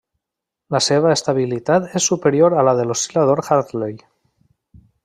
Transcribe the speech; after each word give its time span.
La 0.75 0.79
seva 0.85 1.11
estabilitat 1.17 1.85
és 2.01 2.09
superior 2.13 2.57
a 2.57 2.65
la 2.69 2.75
de 2.81 2.89
l'oscil·lador 2.91 3.45
Hartley. 3.47 3.97